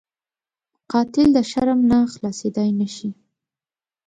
قاتل 0.91 1.27
د 1.33 1.37
شرم 1.51 1.79
نه 1.89 1.97
خلاصېدلی 2.13 2.71
نه 2.79 2.87
شي 2.95 3.09